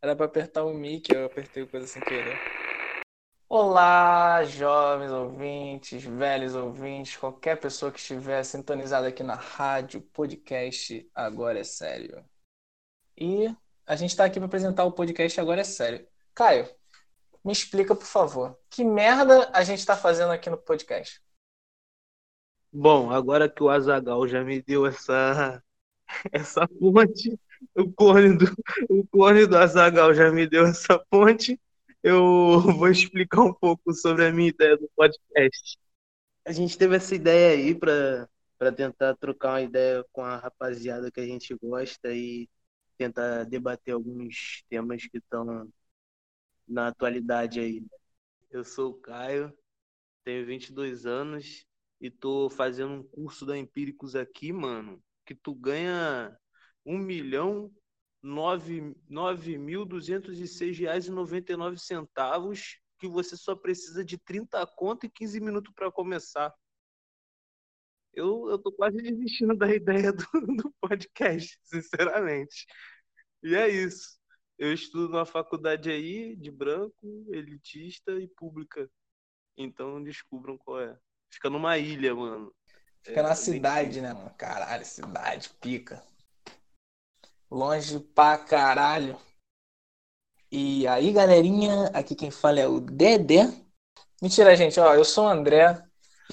Era 0.00 0.14
pra 0.14 0.26
apertar 0.26 0.62
o 0.62 0.72
mic, 0.72 1.12
eu 1.12 1.26
apertei 1.26 1.66
coisa 1.66 1.84
sem 1.84 2.00
querer. 2.00 2.38
Olá, 3.48 4.44
jovens 4.44 5.10
ouvintes, 5.10 6.04
velhos 6.04 6.54
ouvintes, 6.54 7.16
qualquer 7.16 7.58
pessoa 7.58 7.90
que 7.90 7.98
estiver 7.98 8.44
sintonizada 8.44 9.08
aqui 9.08 9.24
na 9.24 9.34
rádio, 9.34 10.00
podcast 10.00 11.10
Agora 11.12 11.58
é 11.58 11.64
Sério. 11.64 12.24
E 13.16 13.52
a 13.84 13.96
gente 13.96 14.16
tá 14.16 14.24
aqui 14.24 14.38
para 14.38 14.46
apresentar 14.46 14.84
o 14.84 14.92
podcast 14.92 15.40
Agora 15.40 15.62
é 15.62 15.64
Sério. 15.64 16.06
Caio, 16.32 16.68
me 17.44 17.52
explica, 17.52 17.92
por 17.92 18.06
favor, 18.06 18.56
que 18.70 18.84
merda 18.84 19.50
a 19.52 19.64
gente 19.64 19.84
tá 19.84 19.96
fazendo 19.96 20.30
aqui 20.30 20.48
no 20.48 20.58
podcast? 20.58 21.20
Bom, 22.72 23.10
agora 23.10 23.48
que 23.50 23.64
o 23.64 23.68
Azagal 23.68 24.28
já 24.28 24.44
me 24.44 24.62
deu 24.62 24.86
essa 24.86 25.60
essa 26.30 26.68
ponte, 26.68 27.36
o 27.74 27.92
clone 27.92 28.36
do, 28.36 28.46
o 28.88 29.06
clone 29.06 29.46
do 29.46 29.56
Azagal 29.56 30.14
já 30.14 30.30
me 30.30 30.46
deu 30.46 30.66
essa 30.66 30.98
ponte. 31.10 31.60
Eu 32.02 32.60
vou 32.60 32.88
explicar 32.88 33.42
um 33.42 33.52
pouco 33.52 33.92
sobre 33.92 34.26
a 34.26 34.32
minha 34.32 34.48
ideia 34.48 34.76
do 34.76 34.88
podcast. 34.96 35.78
A 36.44 36.52
gente 36.52 36.78
teve 36.78 36.96
essa 36.96 37.14
ideia 37.14 37.56
aí 37.56 37.74
para 37.74 38.28
para 38.58 38.72
tentar 38.72 39.14
trocar 39.14 39.50
uma 39.52 39.62
ideia 39.62 40.04
com 40.12 40.24
a 40.24 40.36
rapaziada 40.36 41.12
que 41.12 41.20
a 41.20 41.26
gente 41.26 41.54
gosta 41.54 42.12
e 42.12 42.48
tentar 42.98 43.44
debater 43.44 43.94
alguns 43.94 44.64
temas 44.68 45.06
que 45.06 45.18
estão 45.18 45.72
na 46.66 46.88
atualidade 46.88 47.60
aí. 47.60 47.86
Eu 48.50 48.64
sou 48.64 48.90
o 48.90 48.94
Caio, 48.94 49.56
tenho 50.24 50.44
22 50.44 51.06
anos 51.06 51.64
e 52.00 52.10
tô 52.10 52.50
fazendo 52.50 52.94
um 52.94 53.02
curso 53.02 53.46
da 53.46 53.56
Empíricos 53.56 54.16
aqui, 54.16 54.52
mano, 54.52 55.00
que 55.24 55.34
tu 55.34 55.54
ganha 55.54 56.36
um 56.88 56.96
milhão 56.96 57.70
nove 58.22 59.58
mil 59.58 59.84
duzentos 59.84 60.40
e 60.40 60.48
seis 60.48 60.78
reais 60.78 61.06
e 61.06 61.10
noventa 61.10 61.52
e 61.52 61.56
nove 61.56 61.78
centavos 61.78 62.80
que 62.98 63.06
você 63.06 63.36
só 63.36 63.54
precisa 63.54 64.02
de 64.02 64.16
30 64.16 64.66
conto 64.68 65.04
e 65.04 65.10
15 65.10 65.38
minutos 65.38 65.72
para 65.74 65.92
começar. 65.92 66.52
Eu, 68.14 68.48
eu 68.48 68.58
tô 68.58 68.72
quase 68.72 68.96
desistindo 68.96 69.54
da 69.54 69.72
ideia 69.72 70.10
do, 70.12 70.24
do 70.56 70.74
podcast, 70.80 71.60
sinceramente. 71.62 72.66
E 73.42 73.54
é 73.54 73.68
isso. 73.68 74.18
Eu 74.56 74.72
estudo 74.72 75.10
numa 75.10 75.26
faculdade 75.26 75.90
aí 75.90 76.34
de 76.36 76.50
branco, 76.50 77.26
elitista 77.28 78.12
e 78.12 78.26
pública. 78.26 78.90
Então 79.56 80.02
descubram 80.02 80.56
qual 80.56 80.80
é. 80.80 80.98
Fica 81.30 81.50
numa 81.50 81.76
ilha, 81.76 82.14
mano. 82.14 82.52
Fica 83.02 83.20
é, 83.20 83.22
na 83.22 83.34
cidade, 83.34 84.00
né, 84.00 84.12
mano? 84.14 84.34
Caralho, 84.36 84.84
cidade, 84.84 85.50
pica. 85.60 86.02
Longe 87.50 87.98
pra 87.98 88.36
caralho. 88.36 89.18
E 90.52 90.86
aí, 90.86 91.12
galerinha, 91.12 91.86
aqui 91.94 92.14
quem 92.14 92.30
fala 92.30 92.60
é 92.60 92.66
o 92.66 92.78
Dedé. 92.80 93.46
Mentira, 94.20 94.54
gente, 94.54 94.78
ó, 94.78 94.94
eu 94.94 95.04
sou 95.04 95.24
o 95.24 95.28
André. 95.28 95.82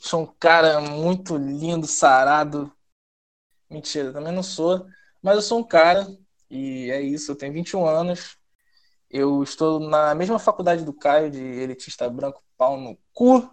Sou 0.00 0.22
um 0.22 0.26
cara 0.26 0.80
muito 0.80 1.36
lindo, 1.36 1.86
sarado. 1.86 2.74
Mentira, 3.68 4.12
também 4.12 4.32
não 4.32 4.42
sou. 4.42 4.86
Mas 5.20 5.36
eu 5.36 5.42
sou 5.42 5.58
um 5.60 5.64
cara, 5.64 6.06
e 6.50 6.90
é 6.90 7.00
isso, 7.00 7.30
eu 7.30 7.36
tenho 7.36 7.52
21 7.52 7.86
anos. 7.86 8.38
Eu 9.10 9.42
estou 9.42 9.80
na 9.80 10.14
mesma 10.14 10.38
faculdade 10.38 10.84
do 10.84 10.94
Caio, 10.94 11.30
de 11.30 11.38
elitista 11.38 12.08
branco, 12.08 12.42
pau 12.56 12.78
no 12.78 12.96
cu, 13.12 13.50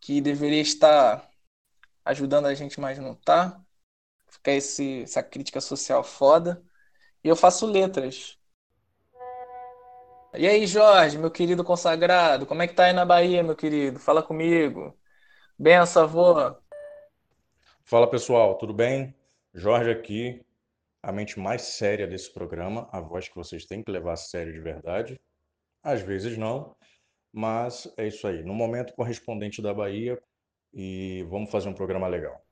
que 0.00 0.20
deveria 0.20 0.60
estar 0.60 1.30
ajudando 2.04 2.46
a 2.46 2.54
gente, 2.54 2.80
mas 2.80 2.98
não 2.98 3.14
tá 3.14 3.60
fica 4.42 4.50
esse, 4.50 5.02
essa 5.02 5.22
crítica 5.22 5.60
social 5.60 6.02
foda. 6.02 6.62
E 7.22 7.28
eu 7.28 7.36
faço 7.36 7.64
letras. 7.64 8.36
E 10.34 10.48
aí, 10.48 10.66
Jorge, 10.66 11.18
meu 11.18 11.30
querido 11.30 11.62
consagrado, 11.62 12.46
como 12.46 12.62
é 12.62 12.66
que 12.66 12.74
tá 12.74 12.86
aí 12.86 12.92
na 12.92 13.04
Bahia, 13.04 13.42
meu 13.42 13.54
querido? 13.54 14.00
Fala 14.00 14.22
comigo. 14.22 14.98
Benção, 15.56 16.02
avô. 16.04 16.56
Fala, 17.84 18.10
pessoal, 18.10 18.56
tudo 18.58 18.72
bem? 18.72 19.14
Jorge 19.54 19.90
aqui, 19.90 20.44
a 21.02 21.12
mente 21.12 21.38
mais 21.38 21.62
séria 21.62 22.06
desse 22.06 22.32
programa, 22.32 22.88
a 22.90 23.00
voz 23.00 23.28
que 23.28 23.36
vocês 23.36 23.66
têm 23.66 23.82
que 23.82 23.90
levar 23.90 24.14
a 24.14 24.16
sério 24.16 24.52
de 24.52 24.60
verdade. 24.60 25.20
Às 25.82 26.00
vezes 26.00 26.38
não, 26.38 26.74
mas 27.32 27.92
é 27.96 28.08
isso 28.08 28.26
aí. 28.26 28.42
No 28.42 28.54
momento 28.54 28.94
correspondente 28.94 29.60
da 29.60 29.74
Bahia, 29.74 30.20
e 30.72 31.24
vamos 31.28 31.50
fazer 31.50 31.68
um 31.68 31.74
programa 31.74 32.08
legal. 32.08 32.42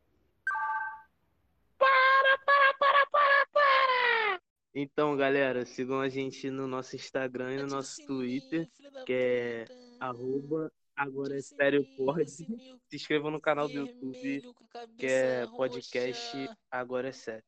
Então, 4.74 5.16
galera, 5.16 5.66
sigam 5.66 6.00
a 6.00 6.08
gente 6.08 6.48
no 6.50 6.68
nosso 6.68 6.94
Instagram 6.94 7.54
e 7.54 7.62
no 7.62 7.66
nosso 7.66 8.04
Twitter, 8.06 8.68
que 9.04 9.12
é 9.12 9.64
arroba 9.98 10.72
agora 11.00 11.36
é 11.36 11.40
sério 11.40 11.84
pode. 11.96 12.30
Se 12.30 12.46
inscrevam 12.92 13.30
no 13.30 13.40
canal 13.40 13.66
do 13.66 13.74
YouTube, 13.74 14.42
que 14.98 15.06
é 15.06 15.46
podcast 15.46 16.48
Agora 16.70 17.08
é 17.08 17.12
Sério. 17.12 17.44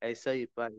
É 0.00 0.12
isso 0.12 0.28
aí, 0.28 0.46
pai. 0.46 0.76